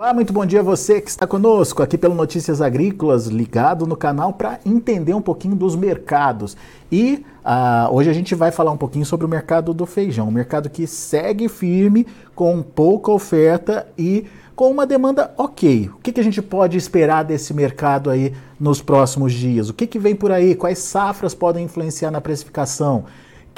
[0.00, 3.94] Olá, muito bom dia a você que está conosco aqui pelo Notícias Agrícolas, ligado no
[3.94, 6.56] canal para entender um pouquinho dos mercados.
[6.90, 10.30] E uh, hoje a gente vai falar um pouquinho sobre o mercado do feijão, um
[10.30, 14.24] mercado que segue firme, com pouca oferta e
[14.56, 15.90] com uma demanda ok.
[15.94, 19.68] O que, que a gente pode esperar desse mercado aí nos próximos dias?
[19.68, 20.54] O que, que vem por aí?
[20.54, 23.04] Quais safras podem influenciar na precificação?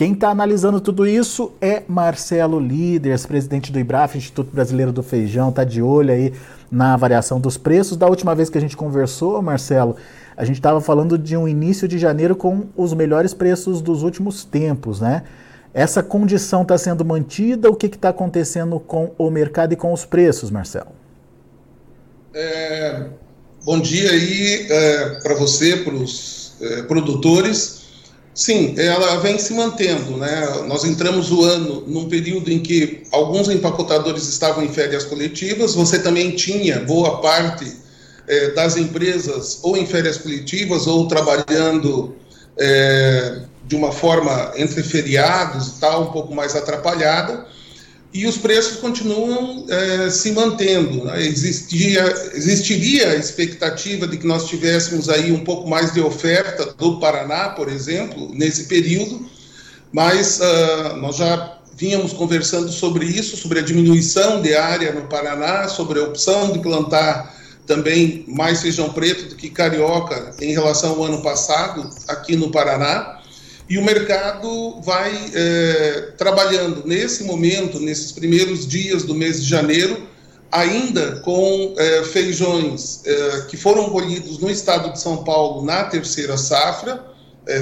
[0.03, 5.51] Quem está analisando tudo isso é Marcelo Líderes, presidente do IBRAF, Instituto Brasileiro do Feijão,
[5.51, 6.33] está de olho aí
[6.69, 7.97] na variação dos preços.
[7.97, 9.95] Da última vez que a gente conversou, Marcelo,
[10.37, 14.43] a gente estava falando de um início de janeiro com os melhores preços dos últimos
[14.43, 15.23] tempos, né?
[15.73, 17.71] Essa condição está sendo mantida?
[17.71, 20.91] O que está acontecendo com o mercado e com os preços, Marcelo?
[22.35, 23.07] É,
[23.65, 27.82] bom dia aí é, para você, para os é, produtores.
[28.35, 30.65] Sim, ela vem se mantendo, né?
[30.67, 35.99] Nós entramos o ano num período em que alguns empacotadores estavam em férias coletivas, você
[35.99, 37.71] também tinha boa parte
[38.27, 42.15] é, das empresas ou em férias coletivas ou trabalhando
[42.59, 47.47] é, de uma forma entre feriados e tal, um pouco mais atrapalhada
[48.13, 51.05] e os preços continuam é, se mantendo.
[51.05, 51.23] Né?
[51.23, 57.01] Existia, existiria a expectativa de que nós tivéssemos aí um pouco mais de oferta do
[57.01, 59.25] Paraná, por exemplo, nesse período,
[59.91, 65.69] mas uh, nós já vínhamos conversando sobre isso, sobre a diminuição de área no Paraná,
[65.69, 67.35] sobre a opção de plantar
[67.67, 73.22] também mais feijão preto do que carioca em relação ao ano passado aqui no Paraná.
[73.69, 80.07] E o mercado vai é, trabalhando nesse momento, nesses primeiros dias do mês de janeiro,
[80.51, 86.37] ainda com é, feijões é, que foram colhidos no estado de São Paulo na terceira
[86.37, 87.13] safra.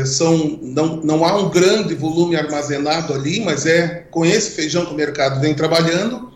[0.04, 4.92] São, não, não há um grande volume armazenado ali, mas é com esse feijão que
[4.92, 6.29] o mercado vem trabalhando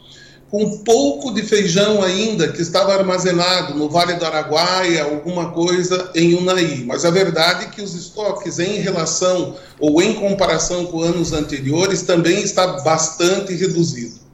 [0.51, 6.11] com um pouco de feijão ainda que estava armazenado no Vale do Araguaia, alguma coisa
[6.15, 6.85] em Unai.
[6.87, 12.03] Mas a verdade é que os estoques em relação ou em comparação com anos anteriores
[12.03, 14.25] também está bastante reduzido.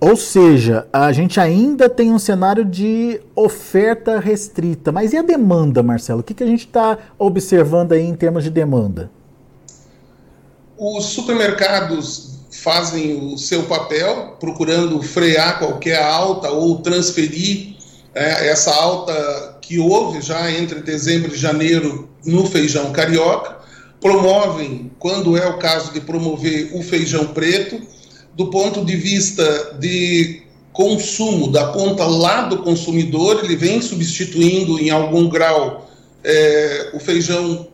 [0.00, 4.90] Ou seja, a gente ainda tem um cenário de oferta restrita.
[4.90, 6.20] Mas e a demanda, Marcelo?
[6.20, 9.10] O que, que a gente está observando aí em termos de demanda?
[10.78, 17.76] Os supermercados fazem o seu papel, procurando frear qualquer alta ou transferir
[18.14, 23.58] é, essa alta que houve já entre dezembro e janeiro no feijão carioca,
[24.00, 27.80] promovem, quando é o caso de promover o feijão preto,
[28.34, 34.90] do ponto de vista de consumo, da ponta lá do consumidor, ele vem substituindo em
[34.90, 35.88] algum grau
[36.24, 37.68] é, o feijão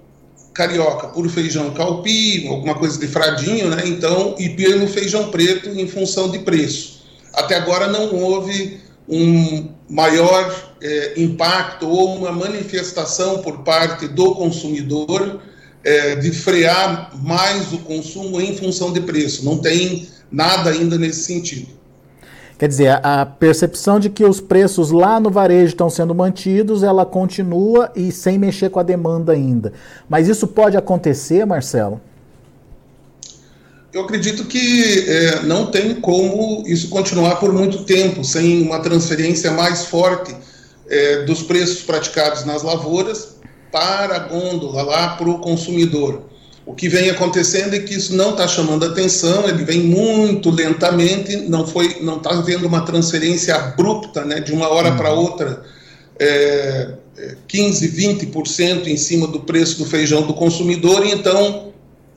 [0.56, 3.82] carioca por feijão calpi, alguma coisa de fradinho, né?
[3.84, 7.02] Então, e pelo feijão preto em função de preço.
[7.34, 15.40] Até agora não houve um maior é, impacto ou uma manifestação por parte do consumidor
[15.84, 19.44] é, de frear mais o consumo em função de preço.
[19.44, 21.68] Não tem nada ainda nesse sentido.
[22.58, 27.04] Quer dizer, a percepção de que os preços lá no varejo estão sendo mantidos, ela
[27.04, 29.74] continua e sem mexer com a demanda ainda.
[30.08, 32.00] Mas isso pode acontecer, Marcelo?
[33.92, 39.50] Eu acredito que é, não tem como isso continuar por muito tempo sem uma transferência
[39.50, 40.34] mais forte
[40.88, 43.36] é, dos preços praticados nas lavouras
[43.70, 46.22] para a gôndola, lá para o consumidor.
[46.66, 51.36] O que vem acontecendo é que isso não está chamando atenção, ele vem muito lentamente,
[51.36, 55.20] não foi, não está havendo uma transferência abrupta, né, de uma hora para uhum.
[55.20, 55.62] outra,
[56.18, 56.94] é,
[57.46, 61.72] 15, 20% em cima do preço do feijão do consumidor, e então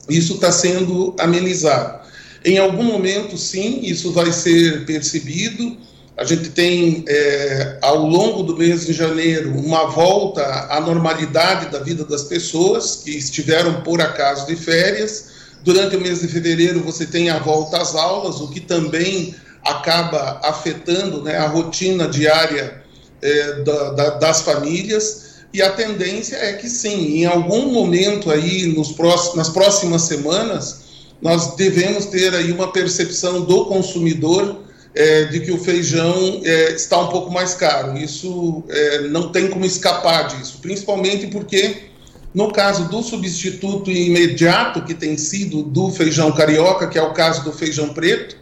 [0.08, 2.00] isso está sendo amenizado.
[2.44, 5.76] Em algum momento, sim, isso vai ser percebido,
[6.20, 11.78] a gente tem, é, ao longo do mês de janeiro, uma volta à normalidade da
[11.78, 15.30] vida das pessoas que estiveram, por acaso, de férias.
[15.64, 19.34] Durante o mês de fevereiro, você tem a volta às aulas, o que também
[19.64, 22.82] acaba afetando né, a rotina diária
[23.22, 25.36] é, da, da, das famílias.
[25.54, 30.80] E a tendência é que, sim, em algum momento aí, nos próximos, nas próximas semanas,
[31.22, 37.00] nós devemos ter aí uma percepção do consumidor é, de que o feijão é, está
[37.00, 37.96] um pouco mais caro.
[37.96, 41.90] Isso é, não tem como escapar disso, principalmente porque,
[42.34, 47.44] no caso do substituto imediato que tem sido do feijão carioca, que é o caso
[47.44, 48.36] do feijão preto,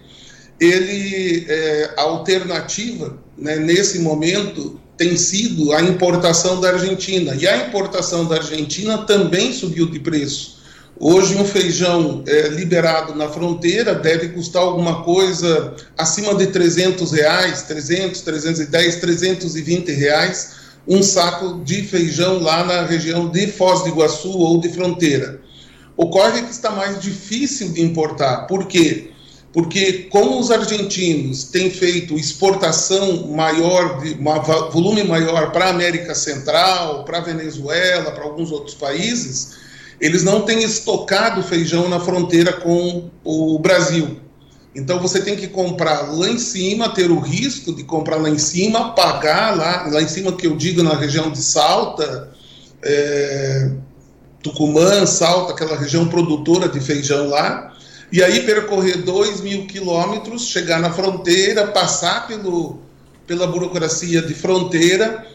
[0.61, 7.35] ele, é, a alternativa né, nesse momento tem sido a importação da Argentina.
[7.37, 10.58] E a importação da Argentina também subiu de preço.
[11.01, 17.63] Hoje, um feijão é, liberado na fronteira deve custar alguma coisa acima de 300 reais,
[17.63, 20.57] 300, 310, 320 reais,
[20.89, 25.41] um saco de feijão lá na região de Foz do Iguaçu ou de fronteira.
[25.97, 28.49] Ocorre que está mais difícil de importar.
[28.49, 29.13] Por quê?
[29.53, 36.15] Porque como os argentinos têm feito exportação maior, de, um volume maior para a América
[36.15, 39.68] Central, para a Venezuela, para alguns outros países,
[40.01, 44.21] eles não têm estocado feijão na fronteira com o Brasil.
[44.75, 48.39] Então você tem que comprar lá em cima, ter o risco de comprar lá em
[48.39, 52.31] cima, pagar lá, lá em cima que eu digo na região de Salta,
[52.83, 53.73] é,
[54.43, 57.75] Tucumã, Salta, aquela região produtora de feijão lá,
[58.13, 62.79] e aí percorrer dois mil quilômetros, chegar na fronteira, passar pelo,
[63.27, 65.27] pela burocracia de fronteira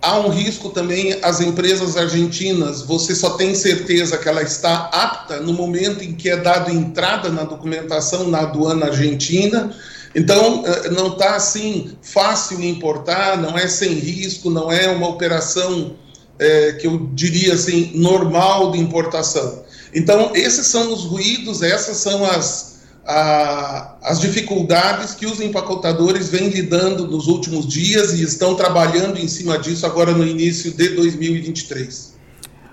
[0.00, 5.40] há um risco também as empresas argentinas, você só tem certeza que ela está apta
[5.40, 9.74] no momento em que é dado entrada na documentação na aduana argentina.
[10.14, 15.94] Então, eh, não está assim fácil importar, não é sem risco, não é uma operação
[16.40, 19.62] é, que eu diria assim normal de importação.
[19.94, 22.69] Então, esses são os ruídos, essas são as,
[23.06, 29.28] a, as dificuldades que os empacotadores vêm lidando nos últimos dias e estão trabalhando em
[29.28, 32.14] cima disso agora no início de 2023.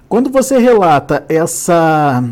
[0.08, 2.24] Quando você relata essa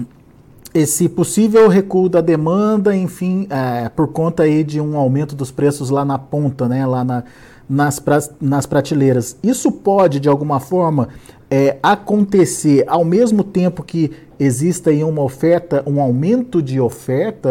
[0.74, 5.90] esse possível recuo da demanda, enfim, é, por conta aí de um aumento dos preços
[5.90, 7.24] lá na ponta, né, lá na,
[7.68, 11.08] nas, pra, nas prateleiras, isso pode de alguma forma
[11.50, 17.50] é, acontecer ao mesmo tempo que exista aí uma oferta, um aumento de oferta,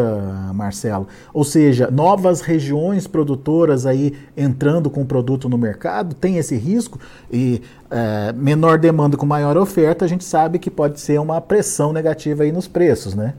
[0.55, 1.07] Marcelo?
[1.33, 6.99] Ou seja, novas regiões produtoras aí entrando com produto no mercado, tem esse risco?
[7.33, 11.93] E é, menor demanda com maior oferta, a gente sabe que pode ser uma pressão
[11.93, 13.35] negativa aí nos preços, né?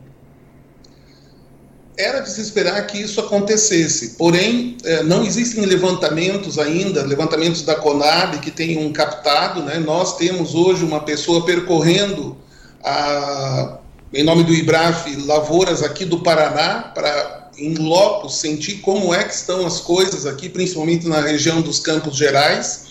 [1.97, 7.75] Era de se esperar que isso acontecesse, porém, é, não existem levantamentos ainda, levantamentos da
[7.75, 9.79] Conab que tenham captado, né?
[9.79, 12.35] Nós temos hoje uma pessoa percorrendo,
[12.85, 13.77] a,
[14.13, 19.33] em nome do IBRAF, lavouras aqui do Paraná, para, em loco, sentir como é que
[19.33, 22.85] estão as coisas aqui, principalmente na região dos Campos Gerais,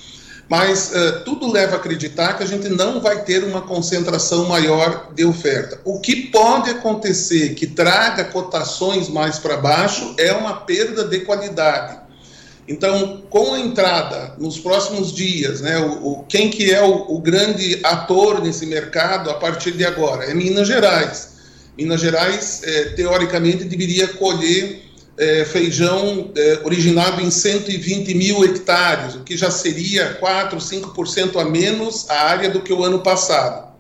[0.49, 5.11] mas uh, tudo leva a acreditar que a gente não vai ter uma concentração maior
[5.15, 5.81] de oferta.
[5.85, 12.04] O que pode acontecer que traga cotações mais para baixo é uma perda de qualidade.
[12.67, 17.21] Então, com a entrada nos próximos dias, né, o, o quem que é o, o
[17.21, 20.25] grande ator nesse mercado a partir de agora?
[20.25, 21.35] É Minas Gerais.
[21.77, 24.83] Minas Gerais, é, teoricamente, deveria colher
[25.19, 31.45] é, feijão é, originado em 120 mil hectares, o que já seria 4, 5% a
[31.45, 33.75] menos a área do que o ano passado.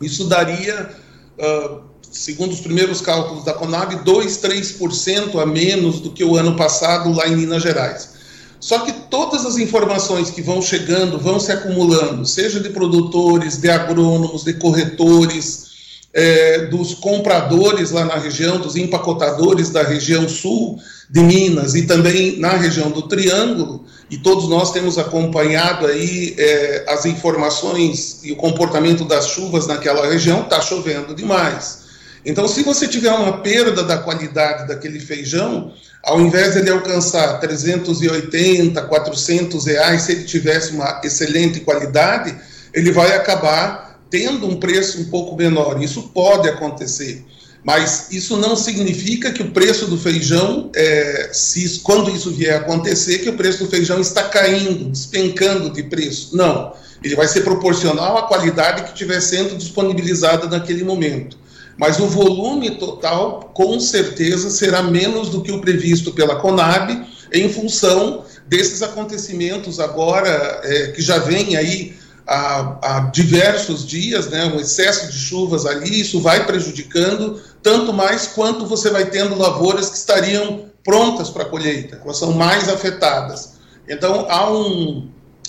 [0.00, 0.90] Isso daria,
[1.38, 1.80] uh,
[2.12, 7.12] segundo os primeiros cálculos da Conab, 2, 3% a menos do que o ano passado
[7.12, 8.17] lá em Minas Gerais.
[8.60, 13.70] Só que todas as informações que vão chegando, vão se acumulando, seja de produtores, de
[13.70, 15.68] agrônomos, de corretores,
[16.12, 20.78] é, dos compradores lá na região, dos empacotadores da região sul
[21.10, 26.84] de Minas e também na região do Triângulo, e todos nós temos acompanhado aí é,
[26.88, 31.87] as informações e o comportamento das chuvas naquela região, está chovendo demais.
[32.28, 35.72] Então, se você tiver uma perda da qualidade daquele feijão,
[36.04, 42.36] ao invés de ele alcançar 380, 400 reais, se ele tivesse uma excelente qualidade,
[42.74, 45.82] ele vai acabar tendo um preço um pouco menor.
[45.82, 47.24] Isso pode acontecer,
[47.64, 52.58] mas isso não significa que o preço do feijão, é, se, quando isso vier a
[52.58, 56.36] acontecer, que o preço do feijão está caindo, despencando de preço.
[56.36, 56.74] Não.
[57.02, 61.47] Ele vai ser proporcional à qualidade que estiver sendo disponibilizada naquele momento.
[61.78, 67.48] Mas o volume total, com certeza, será menos do que o previsto pela Conab, em
[67.48, 74.58] função desses acontecimentos agora, é, que já vem aí há, há, diversos dias, né, um
[74.58, 79.96] excesso de chuvas ali, isso vai prejudicando, tanto mais quanto você vai tendo lavouras que
[79.96, 83.58] estariam prontas para colheita, elas são mais afetadas.
[83.88, 85.08] Então, há um,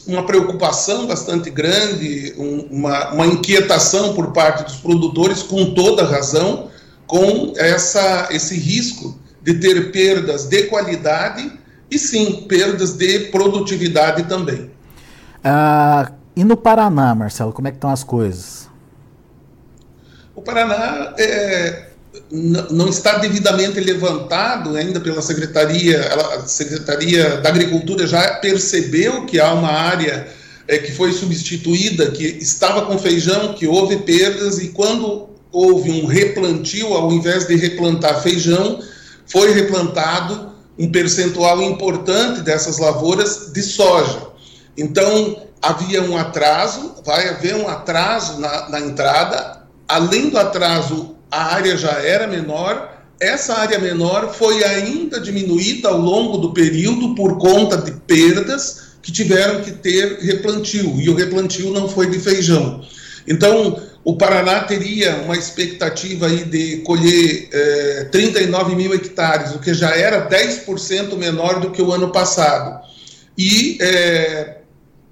[0.09, 6.69] uma preocupação bastante grande, um, uma, uma inquietação por parte dos produtores, com toda razão,
[7.05, 11.51] com essa, esse risco de ter perdas de qualidade
[11.89, 14.69] e, sim, perdas de produtividade também.
[15.43, 18.69] Ah, e no Paraná, Marcelo, como é que estão as coisas?
[20.35, 21.88] O Paraná é,
[22.31, 25.99] não está devidamente levantado ainda pela Secretaria,
[26.35, 30.27] a Secretaria da Agricultura já percebeu que há uma área
[30.67, 36.05] é, que foi substituída, que estava com feijão, que houve perdas, e quando houve um
[36.05, 38.79] replantio, ao invés de replantar feijão,
[39.25, 44.27] foi replantado um percentual importante dessas lavouras de soja.
[44.77, 49.63] Então, havia um atraso, vai haver um atraso na, na entrada.
[49.87, 52.97] Além do atraso, a área já era menor.
[53.19, 59.11] Essa área menor foi ainda diminuída ao longo do período por conta de perdas que
[59.11, 62.85] tiveram que ter replantio, e o replantio não foi de feijão.
[63.27, 69.73] Então, o Paraná teria uma expectativa aí de colher é, 39 mil hectares, o que
[69.73, 72.81] já era 10% menor do que o ano passado.
[73.37, 74.57] E é,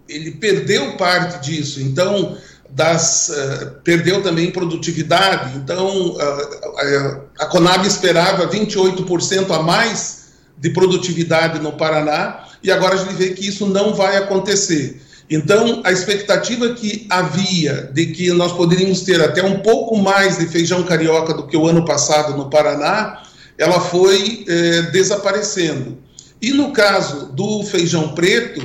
[0.07, 2.37] ele perdeu parte disso, então
[2.69, 5.57] das, uh, perdeu também produtividade.
[5.57, 12.97] Então uh, a Conab esperava 28% a mais de produtividade no Paraná e agora a
[12.97, 15.01] gente vê que isso não vai acontecer.
[15.29, 20.47] Então, a expectativa que havia de que nós poderíamos ter até um pouco mais de
[20.47, 23.23] feijão carioca do que o ano passado no Paraná,
[23.57, 25.97] ela foi eh, desaparecendo.
[26.41, 28.61] E no caso do feijão preto,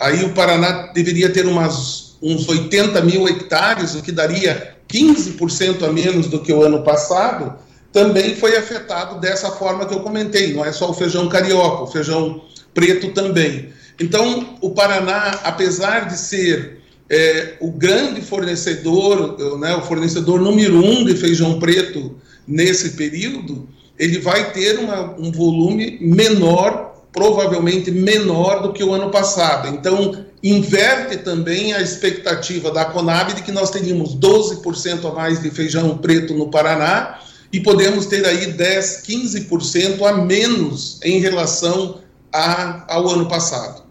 [0.00, 5.92] aí o Paraná deveria ter umas, uns 80 mil hectares, o que daria 15% a
[5.92, 7.54] menos do que o ano passado,
[7.92, 10.52] também foi afetado dessa forma que eu comentei.
[10.52, 12.42] Não é só o feijão carioca, o feijão
[12.74, 13.70] preto também.
[13.98, 21.04] Então, o Paraná, apesar de ser é, o grande fornecedor, né, o fornecedor número um
[21.04, 23.68] de feijão preto nesse período,
[23.98, 29.68] ele vai ter uma, um volume menor, provavelmente menor do que o ano passado.
[29.68, 35.50] Então, inverte também a expectativa da Conab de que nós teríamos 12% a mais de
[35.50, 37.18] feijão preto no Paraná
[37.52, 42.00] e podemos ter aí 10, 15% a menos em relação
[42.32, 43.82] a, ao ano passado.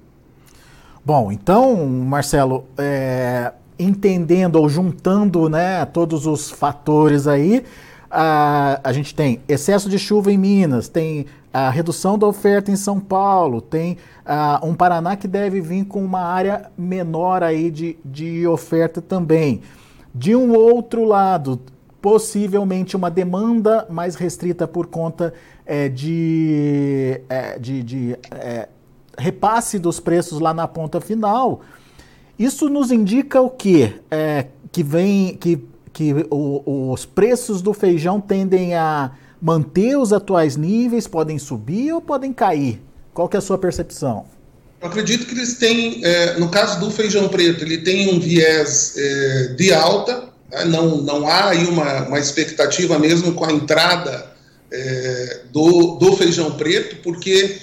[1.03, 7.63] Bom, então, Marcelo, é, entendendo ou juntando né, todos os fatores aí,
[8.09, 11.25] a, a gente tem excesso de chuva em Minas, tem
[11.57, 13.95] a redução da oferta em São Paulo, tem
[14.61, 19.61] um Paraná que deve vir com uma área menor aí de, de oferta também.
[20.13, 21.61] De um outro lado,
[22.01, 25.33] possivelmente uma demanda mais restrita por conta
[25.65, 28.67] é, de, é, de, de é,
[29.17, 31.61] repasse dos preços lá na ponta final,
[32.37, 33.93] isso nos indica o quê?
[34.73, 39.11] Que vem que, que o, os preços do feijão tendem a
[39.45, 42.81] manter os atuais níveis, podem subir ou podem cair?
[43.13, 44.25] Qual que é a sua percepção?
[44.81, 48.95] Eu acredito que eles têm, é, no caso do feijão preto, ele tem um viés
[48.97, 50.65] é, de alta, né?
[50.65, 54.31] não, não há aí uma, uma expectativa mesmo com a entrada
[54.71, 57.61] é, do, do feijão preto, porque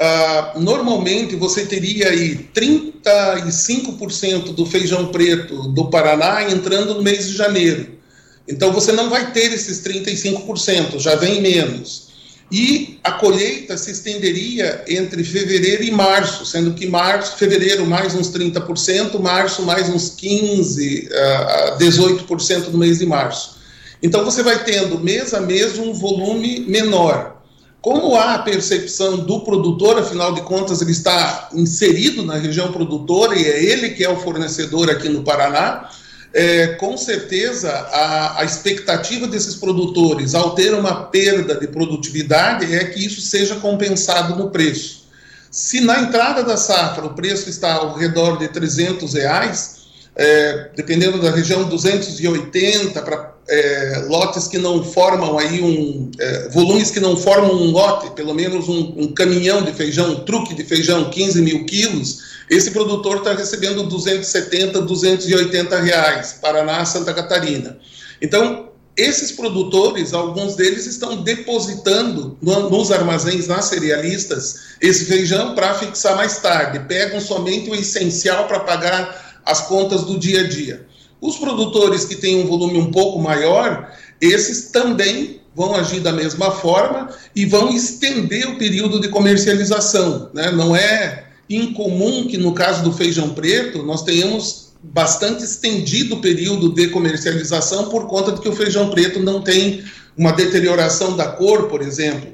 [0.00, 7.36] Uh, normalmente você teria aí 35% do feijão preto do Paraná entrando no mês de
[7.36, 7.99] janeiro.
[8.48, 12.10] Então você não vai ter esses 35%, já vem menos.
[12.52, 18.28] E a colheita se estenderia entre fevereiro e março, sendo que março, fevereiro mais uns
[18.32, 23.60] 30%, março mais uns 15 a uh, 18% no mês de março.
[24.02, 27.40] Então você vai tendo mês a mês um volume menor.
[27.80, 33.38] Como há a percepção do produtor, afinal de contas, ele está inserido na região produtora
[33.38, 35.88] e é ele que é o fornecedor aqui no Paraná,
[36.32, 42.84] é, com certeza a, a, expectativa desses produtores, ao ter uma perda de produtividade, é
[42.84, 45.08] que isso seja compensado no preço.
[45.50, 49.80] Se na entrada da safra o preço está ao redor de 300 reais,
[50.14, 56.90] é, dependendo da região, 280 para é, lotes que não formam aí um é, volumes
[56.90, 60.64] que não formam um lote, pelo menos um, um, caminhão de feijão, um truque de
[60.64, 67.78] feijão, 15 mil quilos, esse produtor está recebendo 270, 280 reais, Paraná, Santa Catarina.
[68.20, 75.74] Então, esses produtores, alguns deles estão depositando no, nos armazéns, nas cerealistas, esse feijão para
[75.74, 76.80] fixar mais tarde.
[76.80, 80.86] Pegam somente o essencial para pagar as contas do dia a dia.
[81.20, 86.50] Os produtores que têm um volume um pouco maior, esses também vão agir da mesma
[86.50, 90.30] forma e vão estender o período de comercialização.
[90.32, 90.50] Né?
[90.50, 96.72] Não é incomum que, no caso do feijão preto, nós tenhamos bastante estendido o período
[96.72, 99.84] de comercialização por conta de que o feijão preto não tem
[100.16, 102.30] uma deterioração da cor, por exemplo.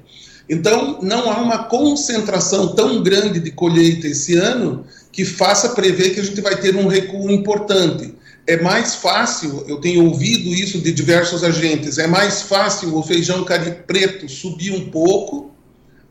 [0.49, 6.21] Então, não há uma concentração tão grande de colheita esse ano que faça prever que
[6.21, 8.15] a gente vai ter um recuo importante.
[8.47, 13.45] É mais fácil, eu tenho ouvido isso de diversos agentes, é mais fácil o feijão
[13.87, 15.51] preto subir um pouco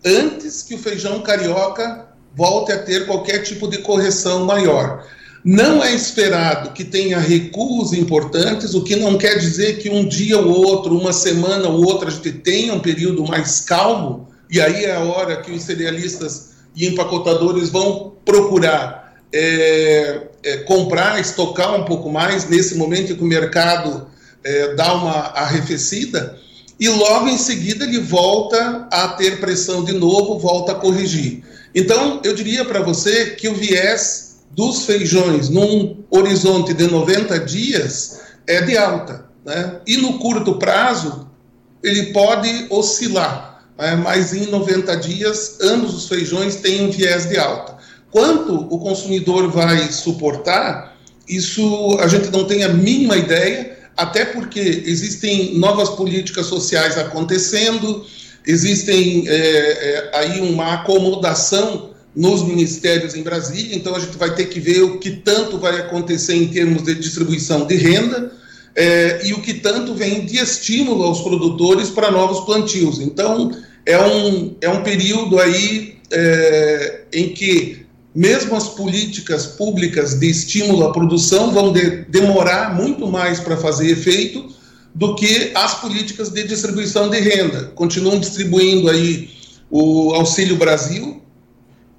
[0.04, 5.08] antes que o feijão carioca volte a ter qualquer tipo de correção maior.
[5.46, 10.38] Não é esperado que tenha recuos importantes, o que não quer dizer que um dia
[10.38, 14.86] ou outro, uma semana ou outra, a gente tenha um período mais calmo, e aí
[14.86, 21.84] é a hora que os cerealistas e empacotadores vão procurar é, é, comprar, estocar um
[21.84, 24.08] pouco mais, nesse momento que o mercado
[24.44, 26.38] é, dá uma arrefecida,
[26.80, 31.44] e logo em seguida ele volta a ter pressão de novo, volta a corrigir.
[31.74, 38.22] Então, eu diria para você que o viés dos feijões num horizonte de 90 dias
[38.46, 39.26] é de alta.
[39.44, 39.80] Né?
[39.88, 41.28] E no curto prazo,
[41.84, 43.96] ele pode oscilar, né?
[43.96, 47.75] mas em 90 dias, ambos os feijões têm um viés de alta.
[48.16, 54.84] Quanto o consumidor vai suportar, isso a gente não tem a mínima ideia, até porque
[54.86, 58.06] existem novas políticas sociais acontecendo,
[58.48, 64.46] existem é, é, aí uma acomodação nos ministérios em Brasília, então a gente vai ter
[64.46, 68.32] que ver o que tanto vai acontecer em termos de distribuição de renda
[68.78, 72.98] é, e o que tanto vem de estímulo aos produtores para novos plantios.
[72.98, 73.52] Então,
[73.86, 77.85] é um, é um período aí é, em que
[78.16, 83.92] mesmo as políticas públicas de estímulo à produção vão de, demorar muito mais para fazer
[83.92, 84.48] efeito
[84.94, 87.66] do que as políticas de distribuição de renda.
[87.76, 89.30] Continuam distribuindo aí
[89.70, 91.22] o Auxílio Brasil,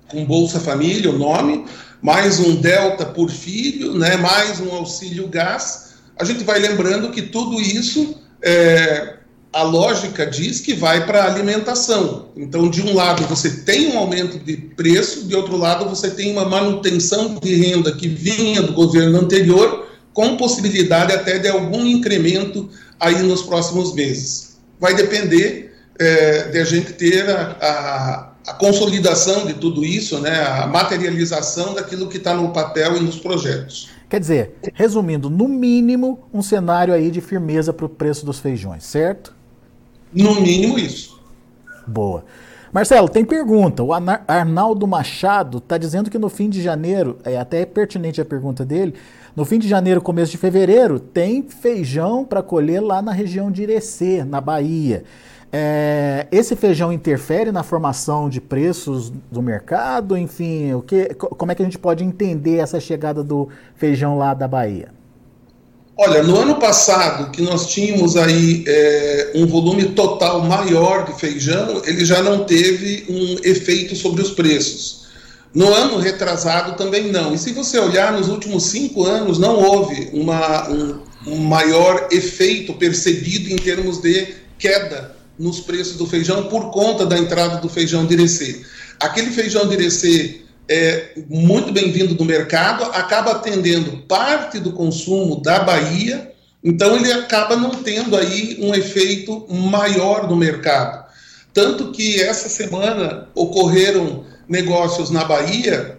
[0.09, 1.67] com Bolsa Família, o nome,
[2.01, 5.97] mais um Delta por filho, né, mais um auxílio gás.
[6.19, 9.16] A gente vai lembrando que tudo isso, é,
[9.57, 12.29] a lógica diz que vai para a alimentação.
[12.37, 16.31] Então, de um lado, você tem um aumento de preço, de outro lado, você tem
[16.31, 22.69] uma manutenção de renda que vinha do governo anterior, com possibilidade até de algum incremento
[23.01, 24.59] aí nos próximos meses.
[24.79, 30.41] Vai depender é, de a gente ter a, a a consolidação de tudo isso, né,
[30.41, 33.91] a materialização daquilo que está no papel e nos projetos.
[34.09, 38.85] Quer dizer, resumindo, no mínimo, um cenário aí de firmeza para o preço dos feijões,
[38.85, 39.35] certo?
[40.17, 41.21] No mínimo isso.
[41.87, 42.25] Boa.
[42.73, 43.83] Marcelo, tem pergunta.
[43.83, 48.65] O Arnaldo Machado está dizendo que no fim de janeiro, é até pertinente a pergunta
[48.65, 48.95] dele,
[49.35, 53.63] no fim de janeiro, começo de fevereiro, tem feijão para colher lá na região de
[53.63, 55.05] Irecê, na Bahia.
[55.53, 60.17] É, esse feijão interfere na formação de preços do mercado?
[60.17, 64.35] Enfim, o que, como é que a gente pode entender essa chegada do feijão lá
[64.35, 64.96] da Bahia?
[65.99, 71.81] Olha, no ano passado, que nós tínhamos aí é, um volume total maior de feijão,
[71.87, 75.07] ele já não teve um efeito sobre os preços.
[75.55, 77.33] No ano retrasado também não.
[77.33, 82.75] E se você olhar nos últimos cinco anos, não houve uma, um, um maior efeito
[82.75, 88.05] percebido em termos de queda nos preços do feijão por conta da entrada do feijão
[88.05, 88.61] de Irecê.
[89.01, 95.61] Aquele feijão de Irecê é muito bem-vindo do mercado, acaba atendendo parte do consumo da
[95.61, 101.07] Bahia, então ele acaba não tendo aí um efeito maior no mercado.
[101.55, 105.97] Tanto que essa semana ocorreram negócios na Bahia,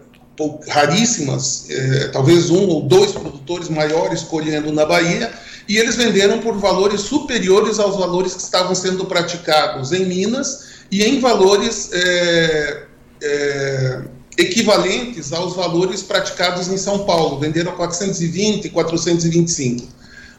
[0.68, 5.32] raríssimas, é, talvez um ou dois produtores maiores colhendo na Bahia,
[5.68, 11.02] e eles venderam por valores superiores aos valores que estavam sendo praticados em Minas e
[11.02, 12.84] em valores é,
[13.22, 14.02] é,
[14.38, 17.40] equivalentes aos valores praticados em São Paulo.
[17.40, 19.88] Venderam 420, 425.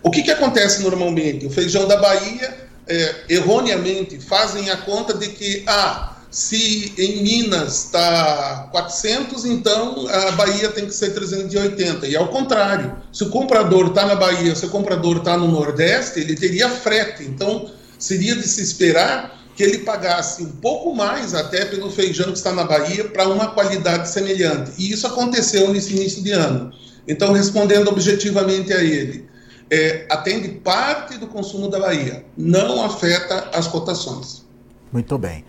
[0.02, 1.46] O que, que acontece normalmente?
[1.46, 2.58] O feijão da Bahia,
[2.88, 10.32] é, erroneamente, fazem a conta de que, ah, se em Minas está 400, então a
[10.32, 12.08] Bahia tem que ser 380.
[12.08, 16.22] E ao contrário, se o comprador está na Bahia, se o comprador está no Nordeste,
[16.22, 17.24] ele teria frete.
[17.24, 22.38] Então seria de se esperar que ele pagasse um pouco mais até pelo feijão que
[22.38, 24.72] está na Bahia para uma qualidade semelhante.
[24.78, 26.72] E isso aconteceu nesse início de ano.
[27.06, 29.28] Então, respondendo objetivamente a ele,
[29.70, 34.46] é, atende parte do consumo da Bahia, não afeta as cotações.
[34.94, 35.44] Muito bem.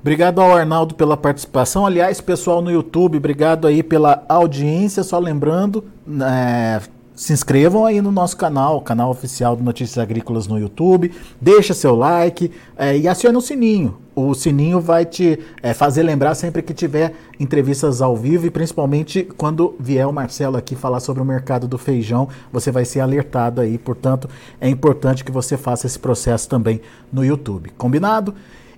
[0.00, 1.84] Obrigado ao Arnaldo pela participação.
[1.84, 5.02] Aliás, pessoal no YouTube, obrigado aí pela audiência.
[5.02, 5.82] Só lembrando,
[6.22, 6.80] é,
[7.14, 11.12] se inscrevam aí no nosso canal, canal oficial do Notícias Agrícolas no YouTube.
[11.40, 13.96] Deixa seu like é, e acione o sininho.
[14.16, 19.22] O sininho vai te é, fazer lembrar sempre que tiver entrevistas ao vivo e principalmente
[19.36, 23.60] quando vier o Marcelo aqui falar sobre o mercado do feijão, você vai ser alertado
[23.60, 23.78] aí.
[23.78, 24.28] Portanto,
[24.60, 26.80] é importante que você faça esse processo também
[27.12, 27.70] no YouTube.
[27.76, 28.34] Combinado?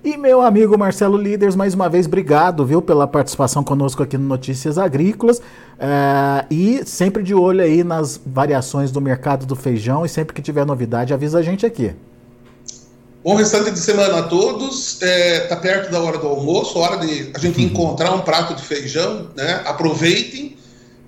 [0.07, 4.25] E meu amigo Marcelo Líderes, mais uma vez, obrigado, viu, pela participação conosco aqui no
[4.25, 5.41] Notícias Agrícolas.
[5.77, 10.41] É, e sempre de olho aí nas variações do mercado do feijão e sempre que
[10.41, 11.93] tiver novidade, avisa a gente aqui.
[13.21, 14.93] Bom restante de semana a todos.
[14.93, 17.65] Está é, tá perto da hora do almoço, hora de a gente uhum.
[17.65, 19.61] encontrar um prato de feijão, né?
[19.65, 20.55] Aproveitem.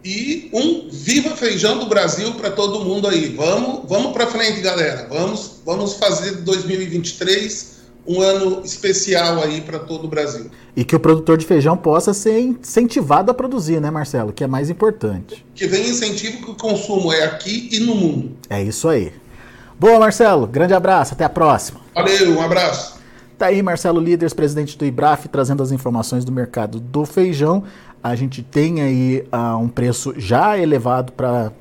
[0.03, 3.33] e um viva feijão do Brasil para todo mundo aí.
[3.33, 5.07] Vamos, vamos para frente, galera.
[5.09, 10.49] Vamos, vamos fazer 2023 um ano especial aí para todo o Brasil.
[10.75, 14.33] E que o produtor de feijão possa ser incentivado a produzir, né, Marcelo?
[14.33, 15.45] Que é mais importante.
[15.53, 18.31] Que venha incentivo que o consumo é aqui e no mundo.
[18.49, 19.12] É isso aí.
[19.79, 20.47] Boa, Marcelo.
[20.47, 21.13] Grande abraço.
[21.13, 21.79] Até a próxima.
[21.93, 22.99] Valeu, um abraço.
[23.38, 27.63] Tá aí Marcelo Líderes, presidente do IBRAF, trazendo as informações do mercado do feijão.
[28.03, 31.51] A gente tem aí uh, um preço já elevado para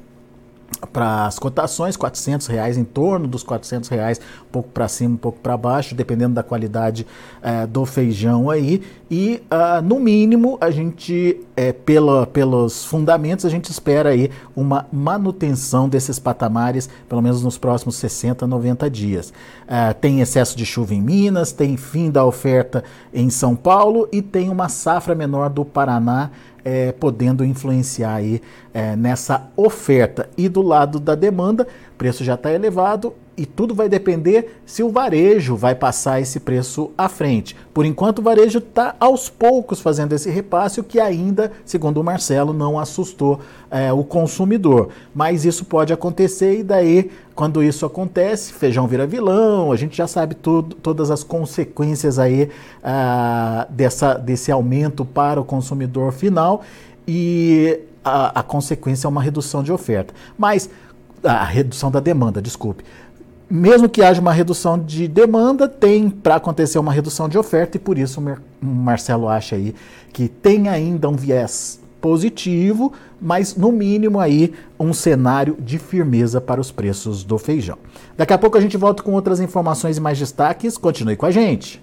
[0.92, 5.18] para as cotações, 400 reais, em torno dos 400 reais, um pouco para cima, um
[5.18, 7.06] pouco para baixo, dependendo da qualidade
[7.42, 8.82] é, do feijão aí.
[9.10, 14.86] E, uh, no mínimo, a gente, é, pela, pelos fundamentos, a gente espera aí uma
[14.92, 19.30] manutenção desses patamares, pelo menos nos próximos 60, 90 dias.
[19.64, 24.20] Uh, tem excesso de chuva em Minas, tem fim da oferta em São Paulo e
[24.20, 26.30] tem uma safra menor do Paraná
[26.68, 28.42] é, podendo influenciar aí
[28.74, 30.28] é, nessa oferta.
[30.36, 34.90] E do lado da demanda, preço já está elevado e tudo vai depender se o
[34.90, 37.54] varejo vai passar esse preço à frente.
[37.72, 42.04] Por enquanto, o varejo está aos poucos fazendo esse repasse, o que ainda, segundo o
[42.04, 43.38] Marcelo, não assustou
[43.70, 44.88] é, o consumidor.
[45.14, 50.08] Mas isso pode acontecer e daí, quando isso acontece, feijão vira vilão, a gente já
[50.08, 52.50] sabe tudo, todas as consequências aí
[52.82, 56.62] ah, dessa, desse aumento para o consumidor final
[57.06, 60.12] e a, a consequência é uma redução de oferta.
[60.36, 60.68] Mas
[61.22, 62.84] a redução da demanda, desculpe
[63.50, 67.80] mesmo que haja uma redução de demanda, tem para acontecer uma redução de oferta e
[67.80, 69.74] por isso o Marcelo acha aí
[70.12, 76.60] que tem ainda um viés positivo, mas no mínimo aí um cenário de firmeza para
[76.60, 77.78] os preços do feijão.
[78.16, 80.76] Daqui a pouco a gente volta com outras informações e mais destaques.
[80.76, 81.82] Continue com a gente.